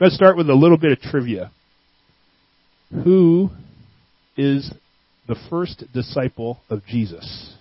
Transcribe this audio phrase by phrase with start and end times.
[0.00, 1.50] Let's start with a little bit of trivia.
[2.92, 3.50] Who
[4.36, 4.72] is
[5.26, 7.56] the first disciple of Jesus?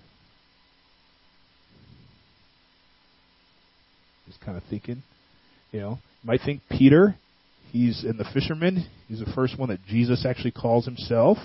[4.28, 5.02] Just kind of thinking,
[5.72, 7.16] you know, you might think Peter.
[7.72, 8.88] He's in the fishermen.
[9.08, 11.40] He's the first one that Jesus actually calls himself.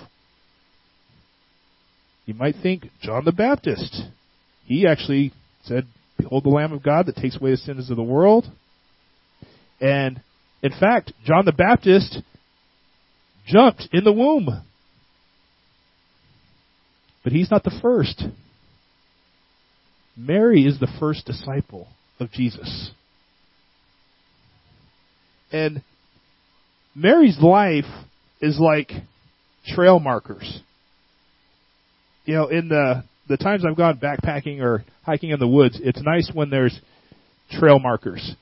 [2.27, 4.03] You might think John the Baptist.
[4.65, 5.33] He actually
[5.63, 5.87] said,
[6.19, 8.45] Behold the Lamb of God that takes away the sins of the world.
[9.81, 10.21] And
[10.63, 12.19] in fact, John the Baptist
[13.45, 14.47] jumped in the womb.
[17.23, 18.23] But he's not the first.
[20.15, 21.87] Mary is the first disciple
[22.19, 22.91] of Jesus.
[25.51, 25.83] And
[26.95, 27.85] Mary's life
[28.39, 28.91] is like
[29.67, 30.61] trail markers.
[32.25, 36.01] You know, in the the times I've gone backpacking or hiking in the woods, it's
[36.01, 36.77] nice when there's
[37.51, 38.35] trail markers.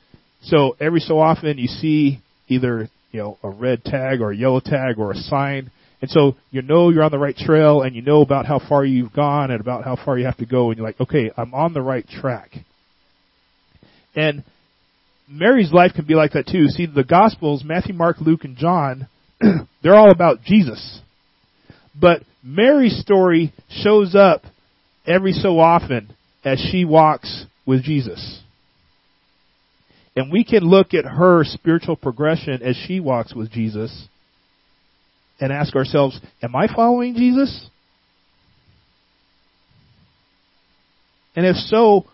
[0.44, 4.60] So every so often you see either, you know, a red tag or a yellow
[4.60, 5.72] tag or a sign.
[6.02, 8.84] And so you know you're on the right trail and you know about how far
[8.84, 11.54] you've gone and about how far you have to go and you're like, okay, I'm
[11.54, 12.50] on the right track.
[14.16, 14.44] And
[15.30, 16.68] Mary's life can be like that too.
[16.68, 19.08] See, the Gospels, Matthew, Mark, Luke, and John,
[19.84, 21.02] they're all about Jesus.
[22.00, 24.42] But Mary's story shows up
[25.06, 28.42] every so often as she walks with Jesus.
[30.16, 34.08] And we can look at her spiritual progression as she walks with Jesus
[35.40, 37.70] and ask ourselves, am I following Jesus?
[41.36, 42.06] And if so,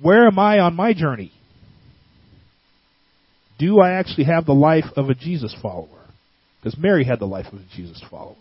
[0.00, 1.32] where am I on my journey?
[3.58, 5.88] Do I actually have the life of a Jesus follower?
[6.60, 8.36] Because Mary had the life of a Jesus follower.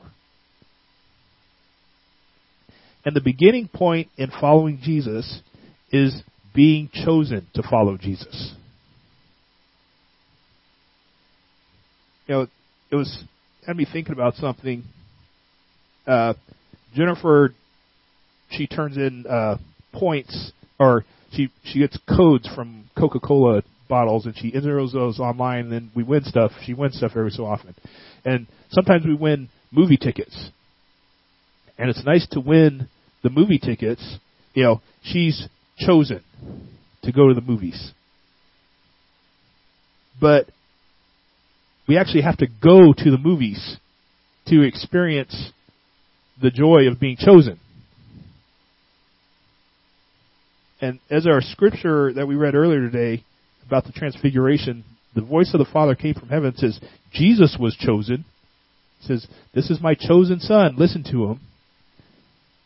[3.06, 5.42] And the beginning point in following Jesus
[5.92, 6.24] is
[6.56, 8.56] being chosen to follow Jesus.
[12.34, 12.48] Know,
[12.92, 13.24] it was
[13.66, 14.84] had me thinking about something.
[16.06, 16.34] Uh,
[16.96, 17.54] Jennifer,
[18.50, 19.58] she turns in uh,
[19.94, 25.66] points, or she she gets codes from Coca Cola bottles, and she enters those online.
[25.66, 26.52] And then we win stuff.
[26.66, 27.76] She wins stuff every so often,
[28.26, 30.50] and sometimes we win movie tickets.
[31.78, 32.88] And it's nice to win
[33.24, 34.18] the movie tickets.
[34.54, 35.48] You know, she's
[35.78, 36.24] chosen
[37.04, 37.92] to go to the movies,
[40.20, 40.48] but
[41.88, 43.78] we actually have to go to the movies
[44.48, 45.52] to experience
[46.42, 47.60] the joy of being chosen.
[50.82, 53.24] And as our scripture that we read earlier today
[53.66, 54.84] about the transfiguration,
[55.16, 56.80] the voice of the Father came from heaven and says,
[57.14, 58.26] Jesus was chosen.
[59.02, 61.40] It says, This is my chosen son, listen to him.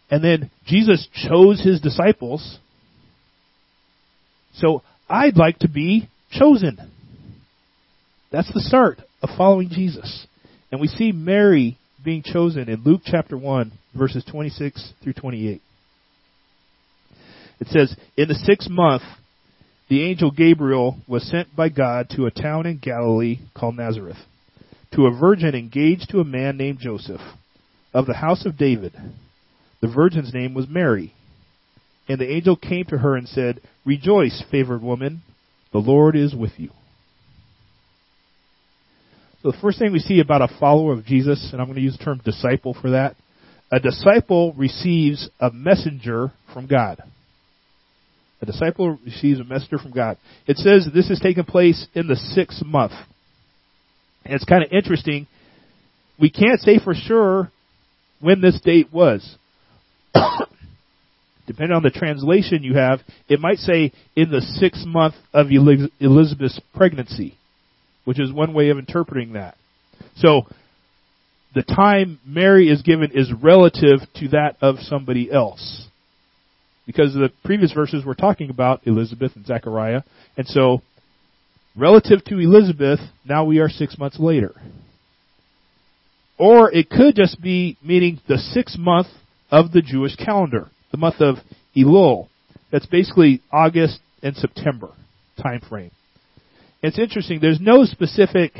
[0.09, 2.59] And then Jesus chose his disciples.
[4.53, 6.79] So I'd like to be chosen.
[8.31, 10.27] That's the start of following Jesus.
[10.71, 15.61] And we see Mary being chosen in Luke chapter 1, verses 26 through 28.
[17.59, 19.01] It says, In the sixth month,
[19.89, 24.17] the angel Gabriel was sent by God to a town in Galilee called Nazareth,
[24.93, 27.21] to a virgin engaged to a man named Joseph,
[27.93, 28.93] of the house of David.
[29.81, 31.13] The virgin's name was Mary.
[32.07, 35.23] And the angel came to her and said, Rejoice, favored woman,
[35.73, 36.69] the Lord is with you.
[39.41, 41.81] So the first thing we see about a follower of Jesus, and I'm going to
[41.81, 43.15] use the term disciple for that,
[43.71, 47.01] a disciple receives a messenger from God.
[48.41, 50.17] A disciple receives a messenger from God.
[50.47, 52.93] It says this has taken place in the sixth month.
[54.25, 55.27] And it's kind of interesting.
[56.19, 57.51] We can't say for sure
[58.19, 59.37] when this date was.
[61.47, 62.99] Depending on the translation you have,
[63.29, 67.36] it might say in the sixth month of Elizabeth's pregnancy
[68.07, 69.57] which is one way of interpreting that.
[70.15, 70.43] So,
[71.53, 75.87] the time Mary is given is relative to that of somebody else.
[76.85, 80.03] Because the previous verses were talking about Elizabeth and Zechariah,
[80.37, 80.81] and so,
[81.75, 84.55] relative to Elizabeth, now we are six months later.
[86.37, 89.07] Or it could just be meaning the sixth month
[89.51, 91.39] of the Jewish calendar, the month of
[91.75, 92.29] Elul.
[92.71, 94.93] That's basically August and September
[95.43, 95.91] time frame.
[96.87, 98.53] It's interesting, there's no specific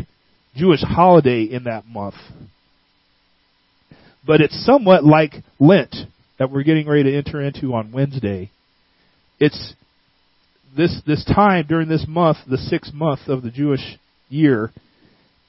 [0.54, 2.16] Jewish holiday in that month.
[4.26, 5.96] But it's somewhat like Lent
[6.38, 8.52] that we're getting ready to enter into on Wednesday.
[9.40, 9.74] It's
[10.76, 13.98] this this time during this month, the sixth month of the Jewish
[14.28, 14.74] year,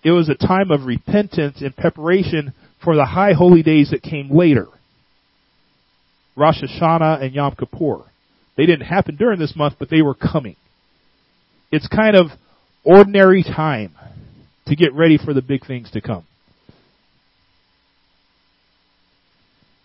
[0.05, 2.55] it was a time of repentance and preparation
[2.85, 4.69] for the high holy days that came later.
[6.37, 8.05] Rosh Hashanah and Yom Kippur.
[8.57, 10.55] They didn't happen during this month, but they were coming.
[11.73, 12.29] It's kind of
[12.89, 13.95] ordinary time
[14.67, 16.25] to get ready for the big things to come.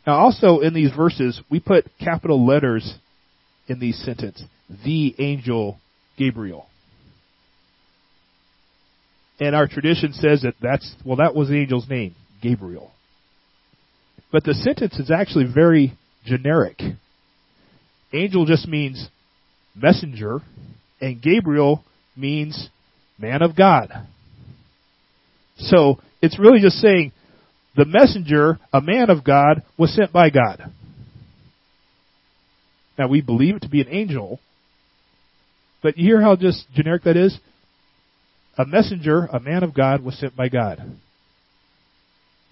[0.08, 2.96] Now, also in these verses, we put capital letters
[3.68, 4.46] in these sentences.
[4.86, 5.80] The angel
[6.18, 6.68] Gabriel.
[9.40, 12.92] And our tradition says that that's, well, that was the angel's name, Gabriel.
[14.32, 15.94] But the sentence is actually very
[16.26, 16.80] generic.
[18.14, 19.10] Angel just means
[19.76, 20.40] messenger,
[21.02, 21.84] and Gabriel
[22.16, 22.70] means
[23.18, 23.92] man of God.
[25.57, 27.12] So it's really just saying
[27.75, 30.71] the messenger, a man of God, was sent by God.
[32.98, 34.39] Now we believe it to be an angel,
[35.81, 37.38] but you hear how just generic that is?
[38.57, 40.80] A messenger, a man of God, was sent by God.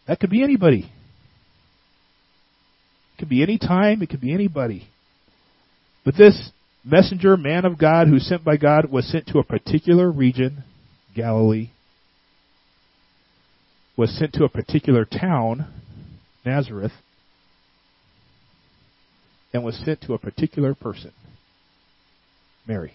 [0.08, 0.92] That could be anybody.
[3.14, 4.88] It could be any time, it could be anybody.
[6.04, 6.52] But this
[6.84, 10.64] messenger, man of God, who sent by God, was sent to a particular region,
[11.16, 11.70] Galilee,
[13.98, 15.68] was sent to a particular town,
[16.46, 16.94] Nazareth,
[19.54, 21.12] and was sent to a particular person,
[22.68, 22.94] Mary.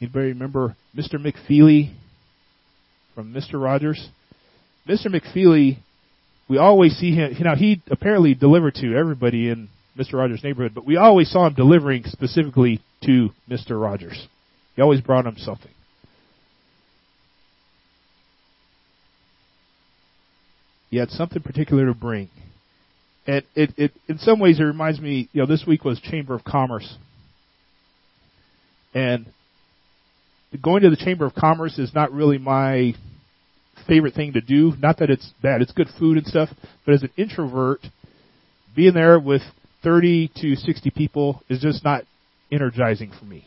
[0.00, 1.14] Anybody remember Mr.
[1.14, 1.94] McFeely
[3.14, 3.62] from Mr.
[3.62, 4.08] Rogers?
[4.88, 5.06] Mr.
[5.06, 5.78] McFeely,
[6.48, 10.14] we always see him, you know, he apparently delivered to everybody in Mr.
[10.14, 13.80] Rogers' neighborhood, but we always saw him delivering specifically to Mr.
[13.80, 14.26] Rogers.
[14.74, 15.70] He always brought him something.
[20.90, 22.28] He had something particular to bring.
[23.26, 26.34] And it, it, in some ways, it reminds me, you know, this week was Chamber
[26.34, 26.96] of Commerce.
[28.92, 29.26] And
[30.62, 32.94] going to the Chamber of Commerce is not really my
[33.86, 34.72] favorite thing to do.
[34.78, 36.48] Not that it's bad, it's good food and stuff,
[36.84, 37.80] but as an introvert,
[38.74, 39.42] being there with
[39.82, 42.04] 30 to 60 people is just not
[42.50, 43.44] energizing for me.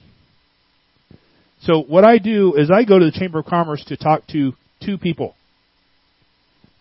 [1.61, 4.53] So what I do is I go to the Chamber of Commerce to talk to
[4.83, 5.35] two people.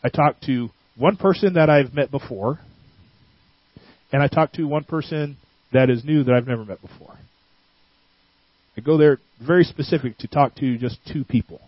[0.03, 2.59] I talk to one person that I've met before,
[4.13, 5.37] and I talk to one person
[5.73, 7.17] that is new that I've never met before.
[8.77, 11.61] I go there very specific to talk to just two people.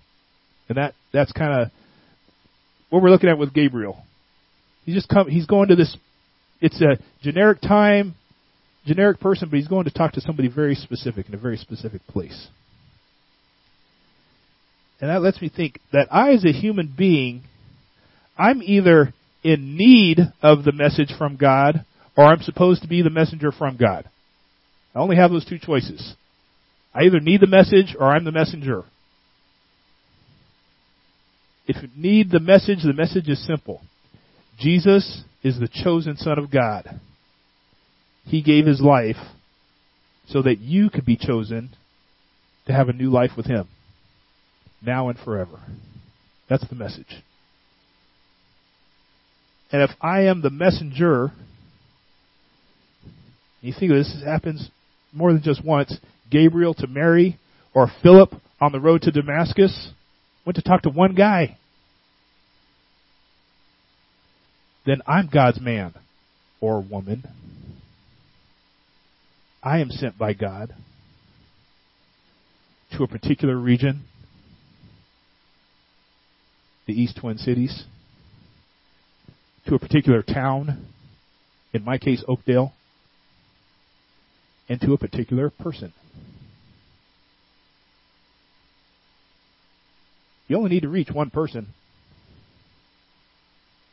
[0.69, 1.69] And that that's kind of
[2.91, 4.03] what we're looking at with Gabriel.
[4.85, 5.97] He's just come he's going to this
[6.61, 8.15] it's a generic time,
[8.87, 12.07] generic person, but he's going to talk to somebody very specific in a very specific
[12.07, 12.49] place.
[15.01, 17.43] And that lets me think that I as a human being
[18.39, 19.13] I'm either
[19.43, 21.85] in need of the message from God
[22.17, 24.09] or I'm supposed to be the messenger from God.
[24.95, 26.15] I only have those two choices.
[26.95, 28.85] I either need the message or I'm the messenger.
[31.67, 33.81] If you need the message, the message is simple.
[34.59, 37.01] Jesus is the chosen Son of God.
[38.25, 39.17] He gave His life
[40.29, 41.71] so that you could be chosen
[42.67, 43.69] to have a new life with Him.
[44.83, 45.61] Now and forever.
[46.49, 47.23] That's the message.
[49.73, 51.33] And if I am the messenger,
[53.61, 54.71] you think this happens
[55.13, 55.97] more than just once.
[56.31, 57.39] Gabriel to Mary
[57.75, 59.91] or Philip on the road to Damascus
[60.47, 61.59] went to talk to one guy.
[64.87, 65.93] Then I'm God's man
[66.61, 67.25] or woman.
[69.63, 70.75] I am sent by God
[72.93, 74.05] to a particular region,
[76.87, 77.85] the East Twin Cities
[79.67, 80.87] to a particular town,
[81.73, 82.73] in my case, Oakdale,
[84.69, 85.93] and to a particular person.
[90.49, 91.67] You only need to reach one person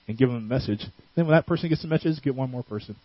[0.07, 0.85] and give them a message.
[1.15, 2.95] Then when that person gets the message, get one more person.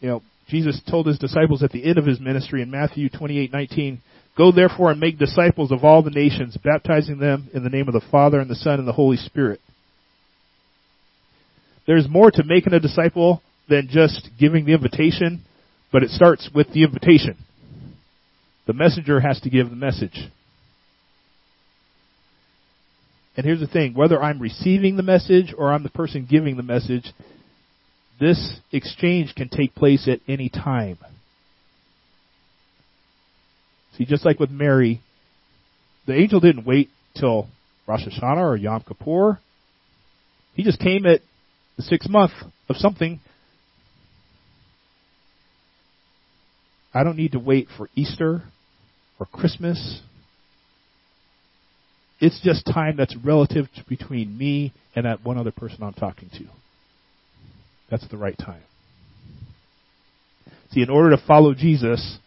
[0.00, 3.98] You know, Jesus told his disciples at the end of his ministry in Matthew 28:19,
[4.36, 7.94] Go therefore and make disciples of all the nations, baptizing them in the name of
[7.94, 9.60] the Father and the Son and the Holy Spirit.
[11.86, 15.42] There's more to making a disciple than just giving the invitation,
[15.92, 17.36] but it starts with the invitation.
[18.70, 20.30] The messenger has to give the message.
[23.36, 26.62] And here's the thing whether I'm receiving the message or I'm the person giving the
[26.62, 27.12] message,
[28.20, 30.98] this exchange can take place at any time.
[33.98, 35.00] See, just like with Mary,
[36.06, 37.48] the angel didn't wait till
[37.88, 39.40] Rosh Hashanah or Yom Kippur.
[40.54, 41.22] He just came at
[41.76, 42.30] the sixth month
[42.68, 43.18] of something.
[46.94, 48.44] I don't need to wait for Easter
[49.20, 50.00] or Christmas.
[52.18, 56.46] It's just time that's relative between me and that one other person I'm talking to.
[57.90, 58.62] That's the right time.
[60.72, 62.18] See, in order to follow Jesus,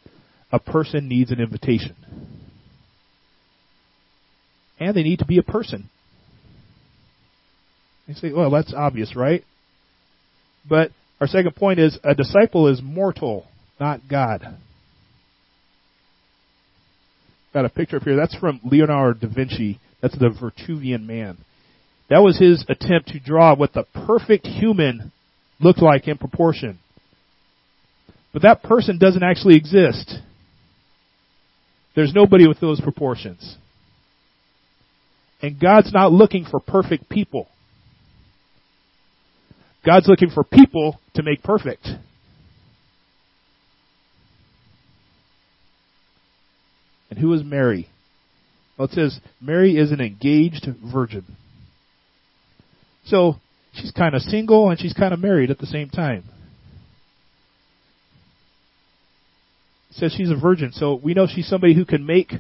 [0.52, 1.96] a person needs an invitation.
[4.80, 5.90] And they need to be a person.
[8.08, 9.44] You say, well, that's obvious, right?
[10.68, 13.46] But our second point is a disciple is mortal,
[13.80, 14.58] not God.
[17.54, 18.16] Got a picture up here.
[18.16, 19.80] That's from Leonardo da Vinci.
[20.02, 21.38] That's the Vitruvian Man.
[22.10, 25.12] That was his attempt to draw what the perfect human
[25.60, 26.80] looked like in proportion.
[28.34, 30.16] But that person doesn't actually exist.
[31.96, 33.58] There's nobody with those proportions.
[35.42, 37.48] And God's not looking for perfect people.
[39.86, 41.88] God's looking for people to make perfect.
[47.14, 47.90] And who is Mary?
[48.76, 51.24] Well, it says Mary is an engaged virgin.
[53.06, 53.36] So
[53.72, 56.24] she's kind of single and she's kind of married at the same time.
[59.92, 62.34] It says she's a virgin, so we know she's somebody who can make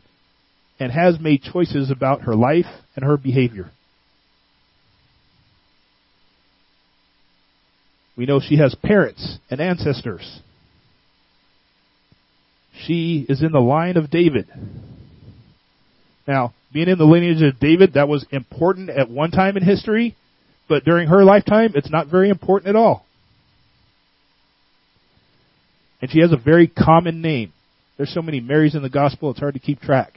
[0.79, 2.65] and has made choices about her life
[2.95, 3.69] and her behavior.
[8.17, 10.39] We know she has parents and ancestors.
[12.85, 14.47] She is in the line of David.
[16.27, 20.15] Now, being in the lineage of David, that was important at one time in history,
[20.67, 23.05] but during her lifetime, it's not very important at all.
[26.01, 27.53] And she has a very common name.
[27.97, 30.13] There's so many Marys in the gospel, it's hard to keep track.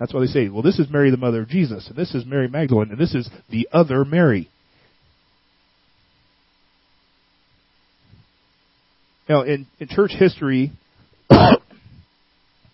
[0.00, 2.24] That's why they say, well, this is Mary, the mother of Jesus, and this is
[2.24, 4.48] Mary Magdalene, and this is the other Mary.
[9.28, 10.72] Now, in, in church history,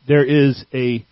[0.07, 1.05] there is a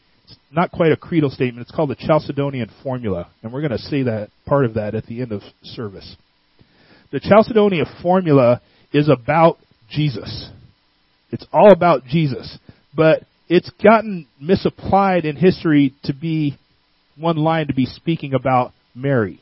[0.52, 1.66] not quite a creedal statement.
[1.66, 5.06] It's called the Chalcedonian formula, and we're going to say that part of that at
[5.06, 6.16] the end of service.
[7.12, 8.60] The Chalcedonian formula
[8.92, 9.58] is about
[9.90, 10.50] Jesus.
[11.30, 12.58] It's all about Jesus,
[12.94, 16.58] but it's gotten misapplied in history to be
[17.16, 19.40] one line to be speaking about Mary.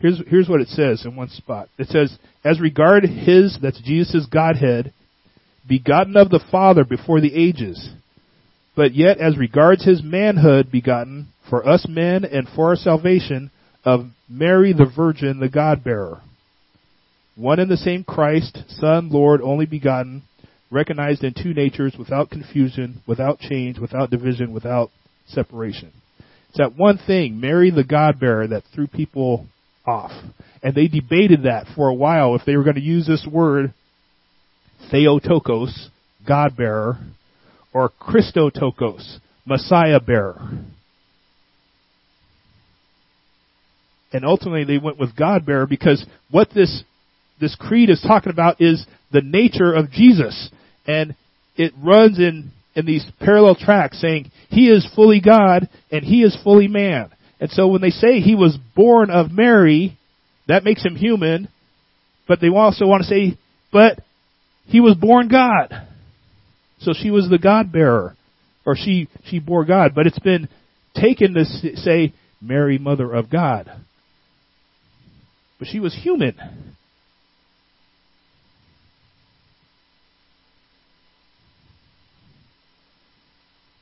[0.00, 1.68] Here's, here's what it says in one spot.
[1.78, 4.92] It says, As regard his, that's Jesus' Godhead,
[5.68, 7.90] begotten of the Father before the ages,
[8.76, 13.50] but yet as regards his manhood begotten, for us men and for our salvation,
[13.84, 16.20] of Mary the Virgin, the God bearer.
[17.36, 20.22] One and the same Christ, Son, Lord, only begotten,
[20.70, 24.90] recognized in two natures, without confusion, without change, without division, without
[25.26, 25.92] separation.
[26.48, 29.46] It's that one thing, Mary the God bearer, that threw people
[29.84, 30.12] off.
[30.62, 33.74] And they debated that for a while if they were going to use this word,
[34.90, 35.90] Theotokos,
[36.26, 36.98] God bearer,
[37.72, 40.64] or Christotokos, Messiah bearer.
[44.12, 46.84] And ultimately they went with God bearer because what this,
[47.40, 50.50] this creed is talking about is the nature of Jesus.
[50.86, 51.16] And
[51.56, 56.38] it runs in, in these parallel tracks saying he is fully God and he is
[56.44, 57.10] fully man.
[57.40, 59.98] And so when they say he was born of Mary,
[60.46, 61.48] that makes him human,
[62.28, 63.36] but they also want to say,
[63.72, 63.98] but
[64.66, 65.88] he was born God.
[66.80, 68.16] So she was the God bearer,
[68.66, 70.48] or she, she bore God, but it's been
[70.94, 71.44] taken to
[71.76, 73.70] say Mary, mother of God.
[75.58, 76.36] But she was human.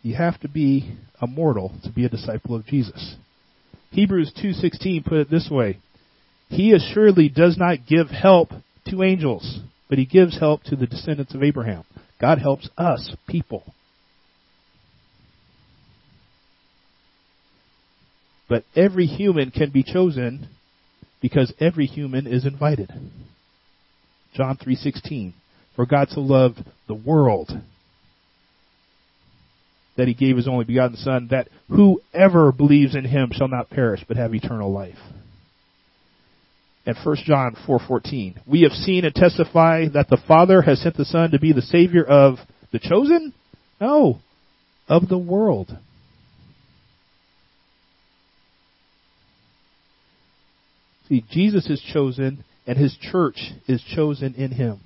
[0.02, 3.16] You have to be a mortal to be a disciple of Jesus.
[3.92, 5.78] Hebrews 2:16 put it this way:
[6.48, 8.50] He assuredly does not give help
[8.88, 9.60] to angels,
[9.92, 11.84] but he gives help to the descendants of Abraham.
[12.18, 13.62] God helps us, people.
[18.48, 20.48] But every human can be chosen
[21.20, 22.90] because every human is invited.
[24.32, 25.34] John 3:16
[25.76, 27.50] For God so loved the world
[29.96, 34.02] that he gave his only begotten son that whoever believes in him shall not perish
[34.08, 35.00] but have eternal life.
[36.84, 38.40] And 1 John 4:14.
[38.46, 41.62] We have seen and testify that the Father has sent the Son to be the
[41.62, 42.38] savior of
[42.72, 43.32] the chosen?
[43.80, 44.18] No,
[44.88, 45.76] of the world.
[51.08, 54.80] See, Jesus is chosen and his church is chosen in him.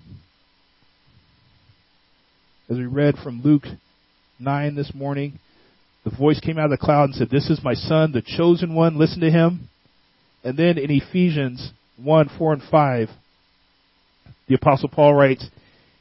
[2.68, 3.64] As we read from Luke
[4.40, 5.38] 9 this morning,
[6.04, 8.74] the voice came out of the cloud and said, This is my son, the chosen
[8.74, 9.68] one, listen to him.
[10.42, 13.08] And then in Ephesians 1, 4, and 5,
[14.48, 15.48] the Apostle Paul writes,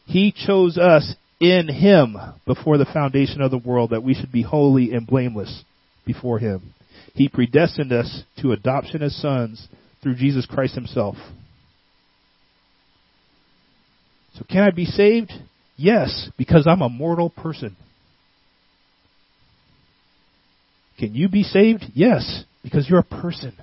[0.06, 4.42] He chose us in Him before the foundation of the world that we should be
[4.42, 5.64] holy and blameless
[6.06, 6.74] before Him.
[7.14, 9.68] He predestined us to adoption as sons
[10.02, 11.16] through Jesus Christ Himself.
[14.36, 15.32] So can I be saved?
[15.78, 17.76] Yes, because I'm a mortal person.
[21.00, 21.84] Can you be saved?
[21.94, 23.54] Yes, because you're a person.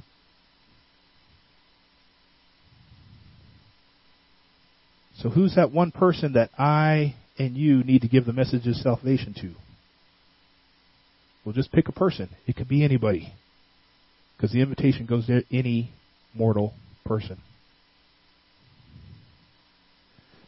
[5.22, 8.74] So who's that one person that I and you need to give the message of
[8.74, 9.52] salvation to?
[11.44, 12.28] We'll just pick a person.
[12.46, 13.32] It could be anybody.
[14.36, 15.92] Because the invitation goes to any
[16.34, 16.74] mortal
[17.04, 17.38] person.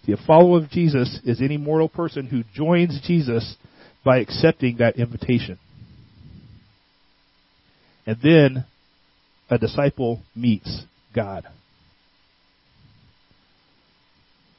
[0.05, 3.57] See, a follower of Jesus is any mortal person who joins Jesus
[4.05, 5.59] by accepting that invitation.
[8.07, 8.67] And then
[9.49, 10.83] a disciple meets
[11.15, 11.45] God.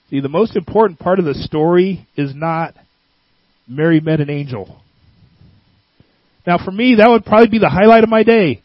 [0.09, 2.75] See, the most important part of the story is not
[3.67, 4.79] Mary met an angel.
[6.45, 8.61] Now for me, that would probably be the highlight of my day.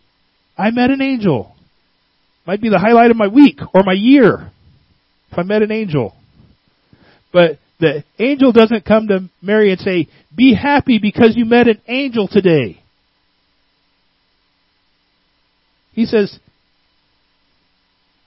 [0.57, 1.55] I met an angel.
[2.47, 4.51] Might be the highlight of my week or my year
[5.31, 6.15] if I met an angel.
[7.33, 11.81] But the angel doesn't come to Mary and say, be happy because you met an
[11.89, 12.83] angel today.
[15.93, 16.39] He says,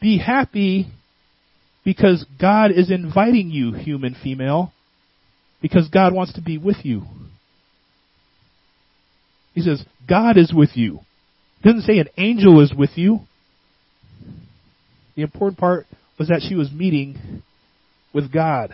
[0.01, 0.87] be happy
[1.83, 4.71] because God is inviting you, human female,
[5.61, 7.03] because God wants to be with you.
[9.53, 10.99] He says, God is with you.
[11.61, 13.19] He doesn't say an angel is with you.
[15.15, 15.85] The important part
[16.17, 17.43] was that she was meeting
[18.13, 18.73] with God.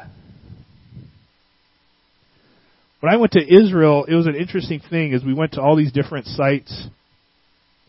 [2.99, 5.75] When I went to Israel, it was an interesting thing as we went to all
[5.75, 6.87] these different sites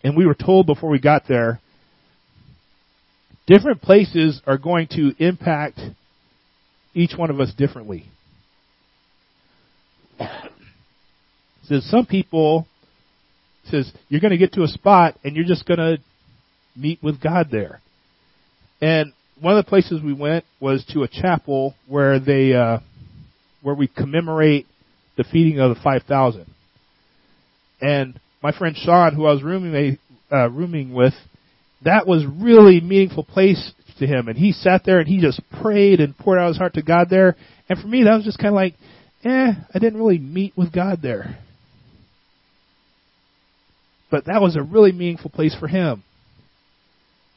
[0.02, 1.60] and we were told before we got there
[3.50, 5.80] different places are going to impact
[6.94, 8.04] each one of us differently.
[11.64, 12.68] says some people
[13.64, 15.98] says you're going to get to a spot and you're just going to
[16.76, 17.80] meet with God there.
[18.80, 22.78] And one of the places we went was to a chapel where they uh,
[23.62, 24.66] where we commemorate
[25.16, 26.46] the feeding of the five thousand.
[27.80, 29.98] And my friend Sean, who I was rooming
[30.30, 31.14] uh, rooming with,
[31.84, 34.28] that was really meaningful place to him.
[34.28, 37.08] And he sat there and he just prayed and poured out his heart to God
[37.08, 37.36] there.
[37.68, 38.74] And for me, that was just kind of like,
[39.24, 41.38] eh, I didn't really meet with God there.
[44.10, 46.02] But that was a really meaningful place for him.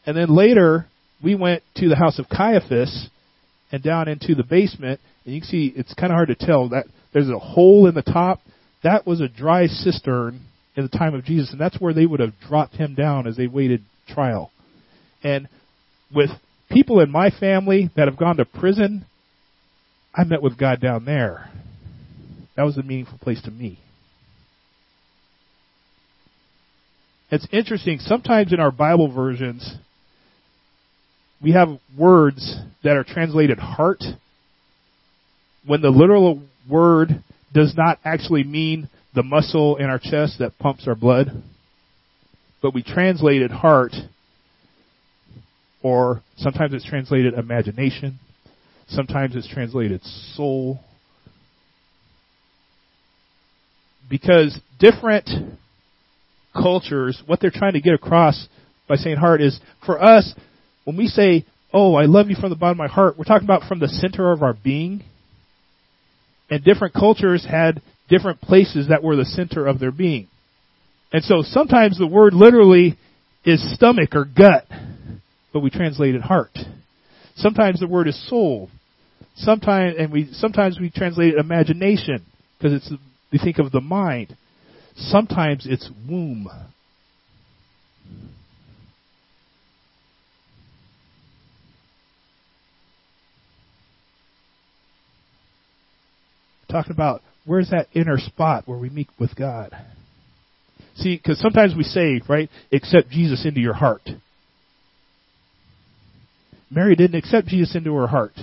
[0.05, 0.87] And then later,
[1.23, 3.09] we went to the house of Caiaphas
[3.71, 6.69] and down into the basement, and you can see it's kind of hard to tell
[6.69, 8.41] that there's a hole in the top.
[8.83, 10.41] That was a dry cistern
[10.75, 13.37] in the time of Jesus, and that's where they would have dropped him down as
[13.37, 14.51] they waited trial.
[15.23, 15.47] And
[16.13, 16.29] with
[16.69, 19.05] people in my family that have gone to prison,
[20.13, 21.49] I met with God down there.
[22.55, 23.79] That was a meaningful place to me.
[27.31, 27.97] It's interesting.
[27.99, 29.75] Sometimes in our Bible versions,
[31.41, 34.03] we have words that are translated heart
[35.65, 40.87] when the literal word does not actually mean the muscle in our chest that pumps
[40.87, 41.43] our blood,
[42.63, 43.91] but we translate it heart,
[45.83, 48.17] or sometimes it's translated imagination,
[48.87, 50.01] sometimes it's translated
[50.33, 50.79] soul.
[54.09, 55.29] Because different
[56.53, 58.47] cultures, what they're trying to get across
[58.87, 60.33] by saying heart is, for us,
[60.85, 63.45] when we say, oh, I love you from the bottom of my heart, we're talking
[63.45, 65.03] about from the center of our being.
[66.49, 70.27] And different cultures had different places that were the center of their being.
[71.13, 72.97] And so sometimes the word literally
[73.45, 74.65] is stomach or gut,
[75.53, 76.57] but we translate it heart.
[77.35, 78.69] Sometimes the word is soul.
[79.35, 82.25] Sometimes, and we, sometimes we translate it imagination,
[82.57, 82.91] because it's,
[83.31, 84.35] we think of the mind.
[84.95, 86.47] Sometimes it's womb.
[96.69, 99.75] Talking about where's that inner spot where we meet with God?
[100.95, 104.07] See, because sometimes we say, right, accept Jesus into your heart.
[106.69, 108.33] Mary didn't accept Jesus into her heart.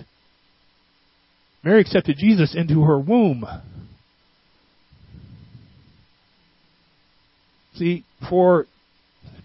[1.63, 3.45] Mary accepted Jesus into her womb.
[7.75, 8.67] See, for,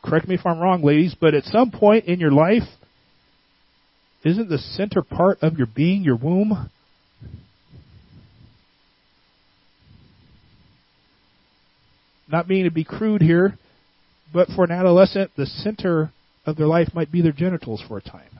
[0.03, 2.63] correct me if I'm wrong, ladies, but at some point in your life,
[4.23, 6.69] isn't the center part of your being your womb?
[12.27, 13.57] Not meaning to be crude here,
[14.33, 16.11] but for an adolescent, the center
[16.45, 18.39] of their life might be their genitals for a time.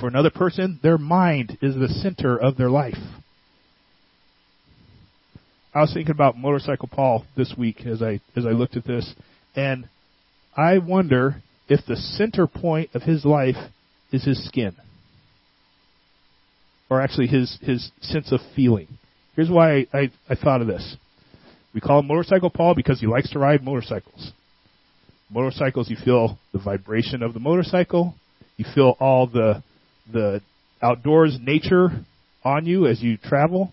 [0.00, 2.98] For another person, their mind is the center of their life.
[5.74, 9.14] I was thinking about motorcycle Paul this week as I as I looked at this,
[9.56, 9.88] and
[10.56, 13.56] I wonder if the center point of his life
[14.12, 14.74] is his skin.
[16.90, 18.98] or actually his his sense of feeling.
[19.34, 20.96] Here's why I, I, I thought of this.
[21.74, 24.32] We call him Motorcycle Paul because he likes to ride motorcycles.
[25.30, 28.14] Motorcycles, you feel the vibration of the motorcycle.
[28.58, 29.62] You feel all the
[30.12, 30.42] the
[30.82, 31.88] outdoors nature
[32.44, 33.72] on you as you travel.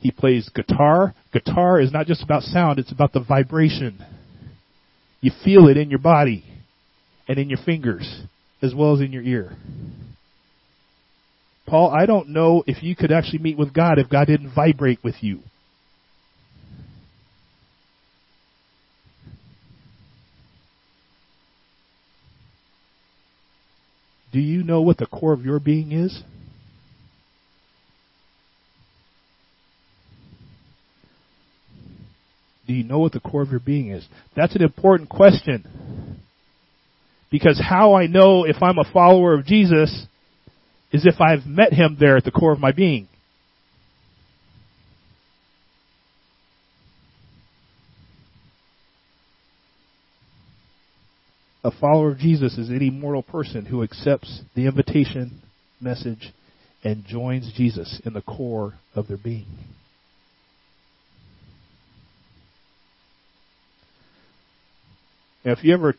[0.00, 1.14] He plays guitar.
[1.32, 4.04] Guitar is not just about sound, it's about the vibration.
[5.20, 6.44] You feel it in your body
[7.28, 8.22] and in your fingers
[8.60, 9.56] as well as in your ear.
[11.66, 15.02] Paul, I don't know if you could actually meet with God if God didn't vibrate
[15.02, 15.40] with you.
[24.32, 26.22] Do you know what the core of your being is?
[32.66, 34.06] Do you know what the core of your being is?
[34.34, 36.22] That's an important question.
[37.30, 40.06] Because how I know if I'm a follower of Jesus
[40.92, 43.08] is if I've met him there at the core of my being.
[51.64, 55.40] A follower of Jesus is any mortal person who accepts the invitation
[55.80, 56.32] message
[56.82, 59.46] and joins Jesus in the core of their being.
[65.44, 65.94] Now, if you ever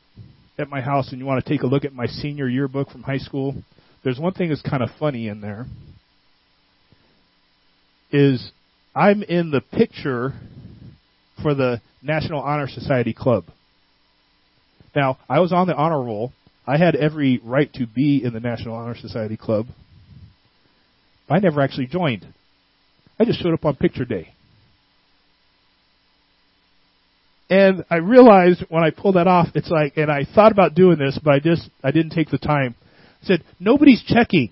[0.57, 3.03] at my house and you want to take a look at my senior yearbook from
[3.03, 3.55] high school,
[4.03, 5.65] there's one thing that's kind of funny in there.
[8.11, 8.51] Is
[8.95, 10.33] I'm in the picture
[11.41, 13.45] for the National Honor Society Club.
[14.95, 16.31] Now, I was on the honor roll.
[16.67, 19.65] I had every right to be in the National Honor Society Club.
[21.29, 22.27] I never actually joined.
[23.19, 24.33] I just showed up on picture day.
[27.49, 30.97] And I realized when I pulled that off, it's like, and I thought about doing
[30.97, 32.75] this, but I just, I didn't take the time.
[33.23, 34.49] Said, nobody's checking.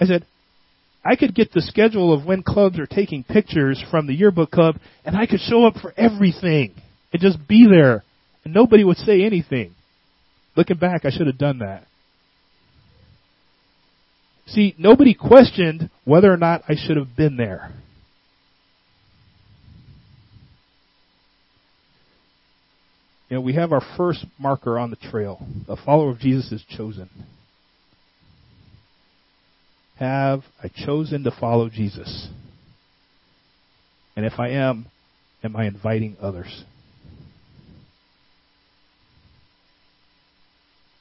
[0.00, 0.26] I said,
[1.04, 4.76] I could get the schedule of when clubs are taking pictures from the yearbook club,
[5.04, 6.74] and I could show up for everything
[7.12, 8.02] and just be there
[8.44, 9.74] and nobody would say anything.
[10.56, 11.86] Looking back, I should have done that.
[14.46, 17.70] See, nobody questioned whether or not I should have been there.
[23.30, 25.44] You know, we have our first marker on the trail.
[25.66, 27.08] A follower of Jesus is chosen.
[29.98, 32.28] Have I chosen to follow Jesus?
[34.16, 34.86] And if I am,
[35.42, 36.64] am I inviting others?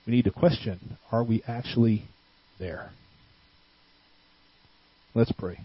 [0.06, 2.04] we need to question are we actually
[2.60, 2.92] there?
[5.16, 5.60] Let's pray.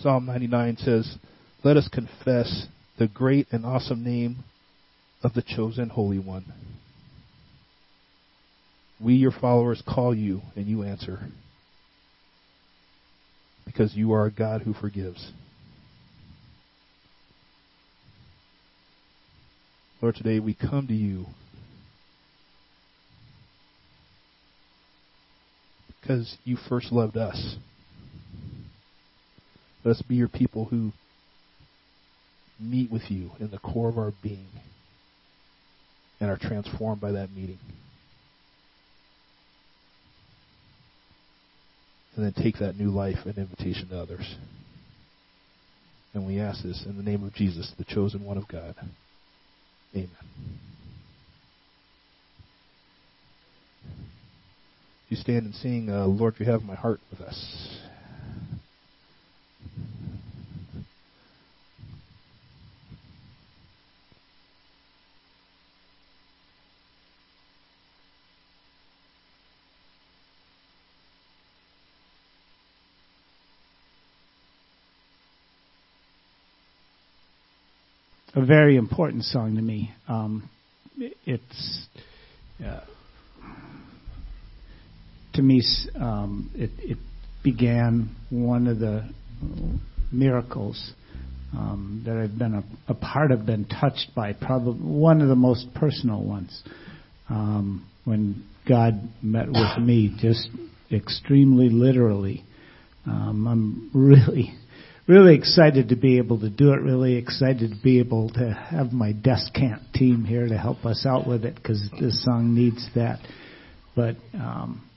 [0.00, 1.16] Psalm 99 says,
[1.62, 4.44] Let us confess the great and awesome name
[5.22, 6.79] of the chosen Holy One.
[9.02, 11.20] We, your followers, call you, and you answer.
[13.64, 15.32] Because you are a God who forgives.
[20.02, 21.26] Lord, today we come to you
[26.00, 27.56] because you first loved us.
[29.84, 30.92] Let us be your people who
[32.58, 34.48] meet with you in the core of our being
[36.18, 37.58] and are transformed by that meeting.
[42.20, 44.36] And then take that new life and invitation to others.
[46.12, 48.74] And we ask this in the name of Jesus, the chosen one of God.
[49.94, 50.10] Amen.
[55.08, 57.78] You stand and sing, uh, Lord, you have my heart with us.
[78.34, 79.92] A very important song to me.
[80.08, 80.48] Um,
[81.24, 81.86] it's
[82.64, 82.80] uh,
[85.34, 85.62] to me,
[85.98, 86.98] um, it, it,
[87.42, 89.02] began one of the
[90.12, 90.92] miracles
[91.54, 94.34] um, that I've been a, a, part of, been touched by.
[94.34, 96.62] Probably one of the most personal ones.
[97.30, 100.50] Um, when God met with me, just
[100.92, 102.44] extremely literally.
[103.06, 104.54] Um, I'm really
[105.10, 106.80] really excited to be able to do it.
[106.80, 111.26] Really excited to be able to have my Descant team here to help us out
[111.26, 113.18] with it because this song needs that.
[113.96, 114.88] But um,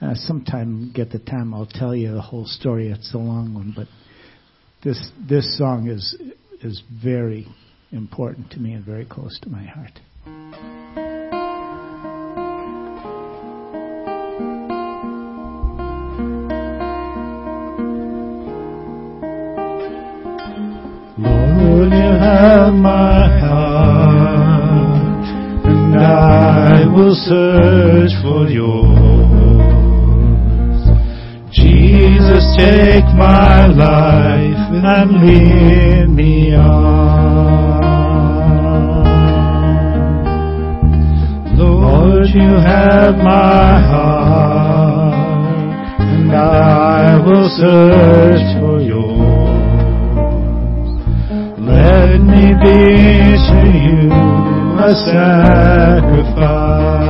[0.00, 2.90] uh, sometime get the time, I'll tell you the whole story.
[2.90, 3.86] It's a long one, but
[4.82, 6.20] this this song is
[6.60, 7.46] is very
[7.92, 10.00] important to me and very close to my heart.
[22.42, 25.26] Have my heart,
[25.64, 28.90] and I will search for yours.
[31.52, 37.78] Jesus, take my life and lead me on.
[41.56, 45.14] Lord, you have my heart,
[46.00, 48.51] and I will search
[52.62, 54.10] be to you
[54.78, 57.01] a sacrifice.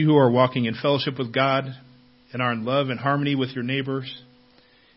[0.00, 1.76] You who are walking in fellowship with God
[2.32, 4.22] and are in love and harmony with your neighbors,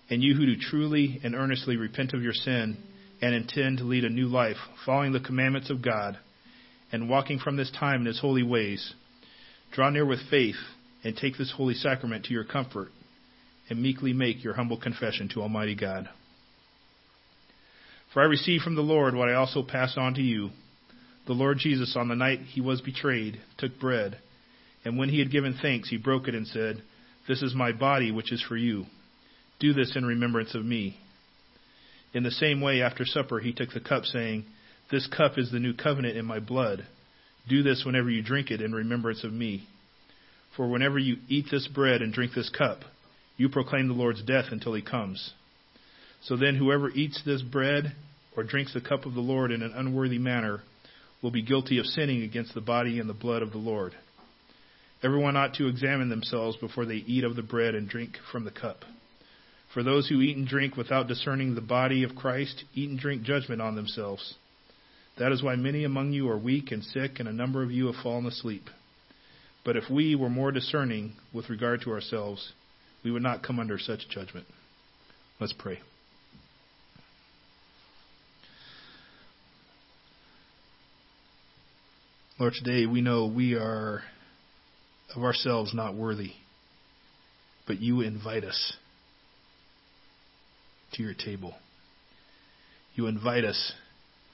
[0.10, 2.78] and you who do truly and earnestly repent of your sin
[3.22, 6.18] and intend to lead a new life, following the commandments of God
[6.94, 8.94] and walking from this time in his holy ways,
[9.74, 10.56] draw near with faith
[11.04, 12.88] and take this holy sacrament to your comfort
[13.70, 16.08] and meekly make your humble confession to Almighty God.
[18.14, 20.52] For I received from the Lord what I also pass on to you.
[21.28, 24.18] The Lord Jesus, on the night he was betrayed, took bread,
[24.86, 26.82] and when he had given thanks, he broke it and said,
[27.28, 28.86] This is my body, which is for you.
[29.60, 30.98] Do this in remembrance of me.
[32.14, 34.46] In the same way, after supper, he took the cup, saying,
[34.92, 36.86] This cup is the new covenant in my blood.
[37.48, 39.68] Do this whenever you drink it in remembrance of me.
[40.56, 42.82] For whenever you eat this bread and drink this cup,
[43.38, 45.34] you proclaim the Lord's death until he comes.
[46.22, 47.96] So then, whoever eats this bread
[48.38, 50.62] or drinks the cup of the Lord in an unworthy manner
[51.22, 53.94] will be guilty of sinning against the body and the blood of the Lord.
[55.04, 58.52] Everyone ought to examine themselves before they eat of the bread and drink from the
[58.52, 58.86] cup.
[59.74, 63.24] For those who eat and drink without discerning the body of Christ eat and drink
[63.24, 64.36] judgment on themselves.
[65.18, 67.88] That is why many among you are weak and sick, and a number of you
[67.88, 68.70] have fallen asleep.
[69.66, 72.54] But if we were more discerning with regard to ourselves,
[73.04, 74.46] we would not come under such judgment.
[75.40, 75.80] Let's pray.
[82.40, 84.04] Lord, today we know we are
[85.16, 86.32] of ourselves not worthy,
[87.68, 88.74] but you invite us
[90.94, 91.54] to your table.
[92.96, 93.74] You invite us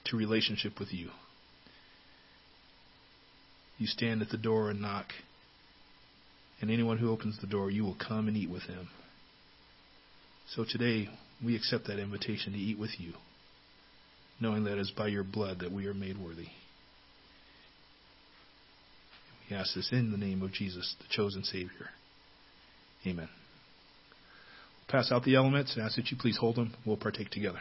[0.06, 1.08] to relationship with you.
[3.78, 5.06] You stand at the door and knock,
[6.60, 8.88] and anyone who opens the door, you will come and eat with him.
[10.54, 11.08] So today,
[11.42, 13.14] we accept that invitation to eat with you,
[14.40, 16.48] knowing that it is by your blood that we are made worthy.
[19.50, 21.90] We ask this in the name of Jesus, the chosen Savior.
[23.04, 23.28] Amen.
[24.78, 26.74] We'll pass out the elements and ask that you please hold them.
[26.86, 27.58] We'll partake together.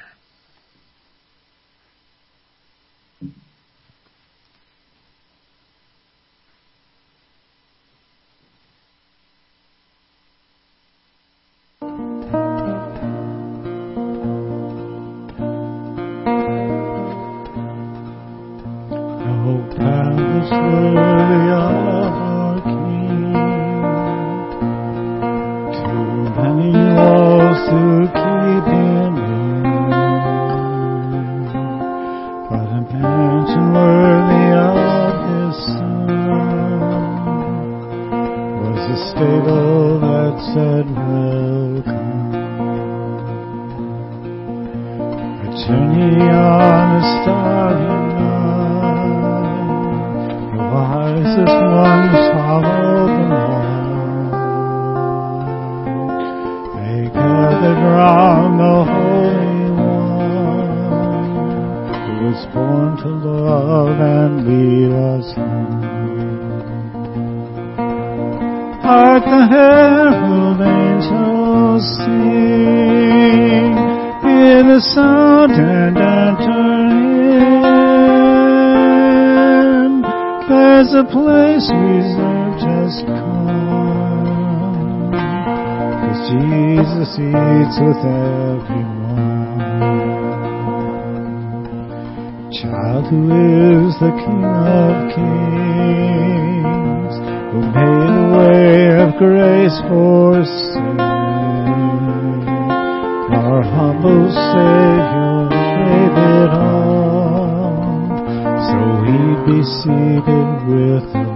[99.20, 101.00] grace for sin.
[103.36, 107.84] Our humble Savior gave it all,
[108.64, 111.28] so we'd be seated with the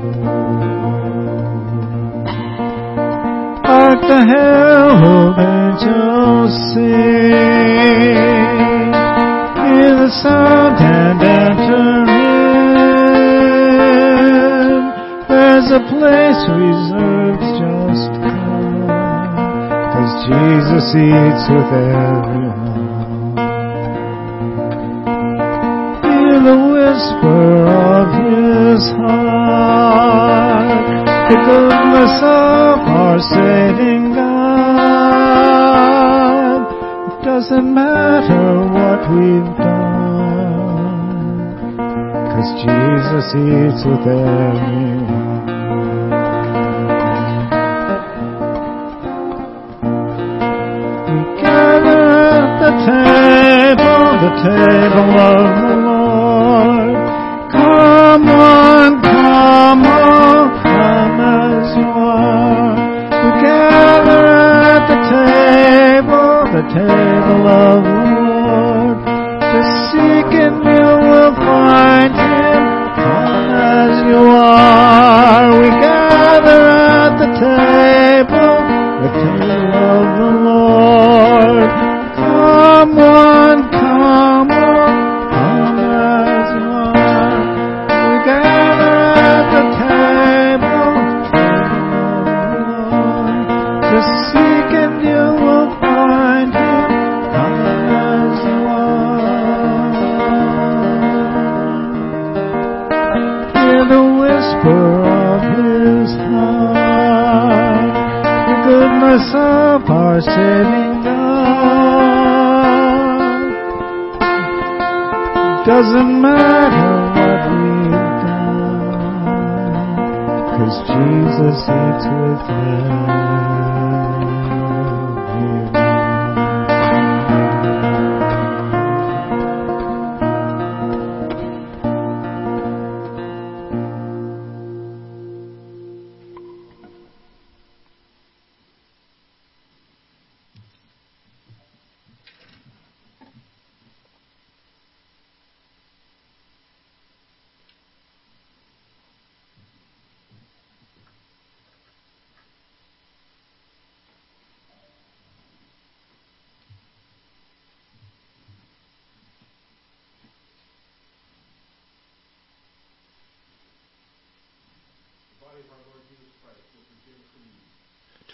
[3.66, 7.36] At Hark the herald angels sing,
[9.60, 12.40] hear the sound and enter in.
[15.28, 17.53] There's a place reserved
[20.96, 22.54] eats with everyone.
[26.04, 30.70] Hear the whisper of his heart,
[31.30, 34.64] the goodness of our saving God.
[37.12, 40.98] It doesn't matter what we've done,
[42.32, 44.83] cause Jesus eats with everyone.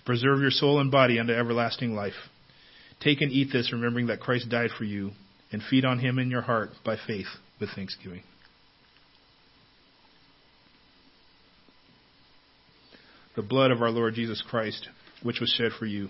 [0.09, 2.15] Preserve your soul and body unto everlasting life.
[2.99, 5.11] Take and eat this, remembering that Christ died for you,
[5.51, 7.27] and feed on him in your heart by faith
[7.61, 8.23] with thanksgiving.
[13.35, 14.89] The blood of our Lord Jesus Christ,
[15.21, 16.07] which was shed for you,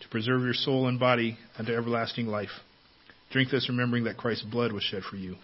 [0.00, 2.60] to preserve your soul and body unto everlasting life.
[3.32, 5.34] Drink this, remembering that Christ's blood was shed for you.